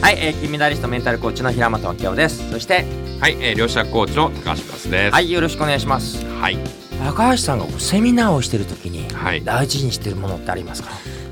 [0.00, 2.48] はい、えー、金メダリストメンタルコーチの平本明夫です。
[2.52, 2.84] そして
[3.20, 5.12] はい、えー、両者コーチの高橋康です。
[5.12, 6.24] はいよろしくお願いします。
[6.24, 6.58] はい、
[7.04, 9.42] 高橋さんがセミナーをしてる時にはい。
[9.42, 10.90] 大事にしてるものってありますか、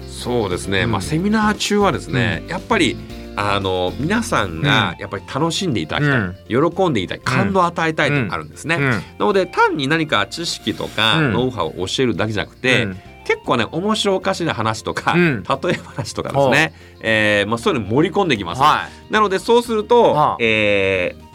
[0.09, 0.83] そうですね。
[0.83, 0.91] うん。
[0.91, 2.97] まあセミナー中はですね、やっぱり
[3.37, 8.75] あの皆さんがやっぱり楽しんでいただきたい、喜んでいただき感動を与えたいとあるんですね。
[8.75, 8.83] うん。
[8.83, 11.33] なので単に何か知識とかうん。
[11.33, 15.43] ノウハウを教えるだけじゃなくて、うん結構ね面白おかしな話とか、うん。
[15.43, 18.63] 例え話とかですね、えーまあ、そういうの盛り込んでいきます。
[18.63, 19.13] はい。
[19.13, 20.37] なのでそうすると、はあ。
[20.41, 21.27] えー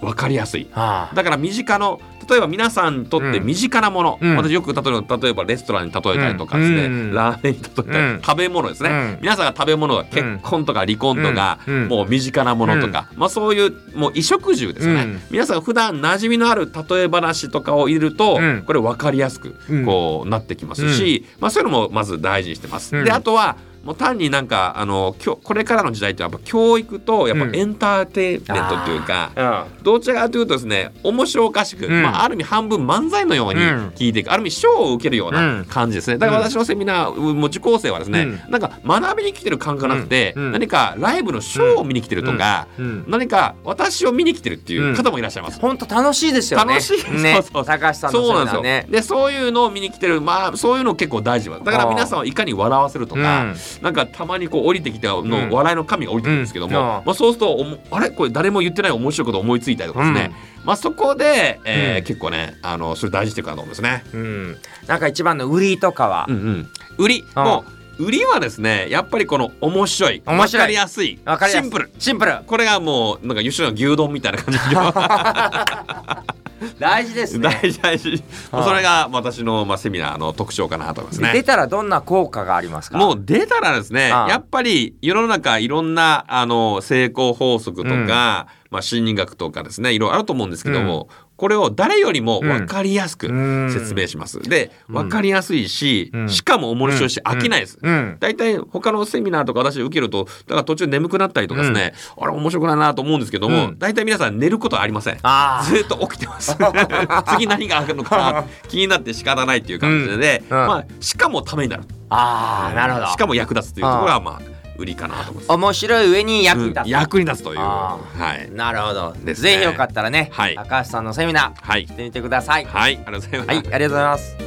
[0.00, 0.68] 分かりやすい。
[0.72, 1.14] はあ。
[1.14, 4.36] だから身近の例えば皆さんにとって身近なもの、うん。
[4.36, 7.14] 私よく例えば例えばレストランに例えたりとかですね、うん。
[7.14, 8.20] ラーメンに例えたり、うん。
[8.22, 9.18] 食べ物ですね、うん。
[9.20, 11.58] 皆さんが食べ物が結婚とか離婚とか、
[11.88, 15.20] もう身近なものとか、まあそういうもう衣食住ですよね、うん。
[15.30, 18.62] 皆さんが普段馴染みのある例え話とかを入れると、うん。
[18.66, 19.84] これ分かりやすくうん。
[19.84, 22.96] こうなってきますし、まあそういうのもまず大事にしてます。
[22.96, 23.04] うん。
[23.04, 27.56] であとはもう単になんかあのきょこれからの時代ってやっぱ教育とやっぱうん。
[27.56, 32.02] エンターテインメントというか、うんどちらかというとですね面白おかしく、うん。
[32.02, 33.88] まあ、ある意味半分漫才のようにうん。
[33.90, 35.58] 聞いていく、ある意味賞を受けるよううん。
[35.58, 36.18] な感じですね。
[36.18, 38.50] だから私のセミナーもう受講生はですね、うん。
[38.50, 40.52] なんか学びに来てる感覚がなくて、うん。
[40.52, 43.04] 何かライブのショーを見に来てるとか、うん。
[43.06, 45.60] 何か私を見に来てるっていう方もいらっしゃいます。
[45.60, 46.74] 本当楽しいですよね。
[46.74, 47.10] 楽しい。
[47.12, 47.34] ね。
[47.34, 55.50] そうそう高橋さんのセミそうなんですよ、でそういうのを見に来てるまあそういうの結構大事だだから皆さんをいかに笑わせるとか、うんなんかたまにこう降りてきての、うん。
[55.50, 56.84] 笑いの神が降りてくるんですけども、うん。
[56.84, 58.10] まあ、そうするとおもあれ？
[58.10, 60.32] これ誰も言ってない面白いこと思いついたりとかですね、
[60.64, 62.04] まあ、そこで、えーうん。
[62.04, 64.04] 結構ねあのそれ大事にしていくかなと思うんですね。
[64.12, 64.56] うん。
[64.86, 66.26] なんか一番の売りとかは？
[66.28, 67.64] うんうん、売り、も
[67.98, 70.60] う売りはですねやっぱりこの面白い面白い。
[70.60, 71.18] わかりやすい。
[71.48, 71.90] シンプル。
[71.98, 72.40] シンプル。
[72.46, 74.60] これがもうなんか吉野の牛丼みたいな感じ
[76.78, 77.48] 大事ですね。
[77.62, 78.22] 大事大事。
[78.52, 81.32] ああそれが私の、まあ、セミナーの特徴かなと思いますね。
[81.32, 82.98] 出たらどんな効果がありますか？
[82.98, 93.72] もう出たらですねああやっぱり世の中いろんなあの成功法則とか、まあ、心理学とかですねいろいろあると思うんですけども、これを誰よりも分かりやすくうん。
[93.72, 94.40] 説明します。
[94.40, 94.94] でうん。
[94.94, 96.28] 分かりやすいし、うん。
[96.28, 97.78] しかも面白いし、飽きないです。
[97.80, 98.16] うん。
[98.20, 103.78] 大体他のセミナーとか私受けるとだから途中眠くなったりとかですね、あれ面白くないなと思うんですけども、うん。
[103.78, 105.18] 大体皆さん寝ることはありません。
[105.22, 106.56] あずっと起きてます。
[107.36, 110.58] 次何があるのかな 気になって仕方ないっていう感じで、うん。
[110.58, 110.66] うん。
[110.66, 111.82] まあしかもためになる。
[112.08, 113.06] あなるほど。
[113.08, 115.52] しかも役立つというところがまあ売りかなと思います。
[115.52, 117.60] 面白い上に役に立つ、うん役に立つという。
[117.60, 118.50] あはい。
[118.52, 121.92] なるほど、ねぜひよかったらね、はい高橋さんのセミナーはいし。
[121.92, 122.96] てみてくださいはい。
[122.96, 123.48] ありがとうございます。
[123.48, 124.45] はいありがとうございます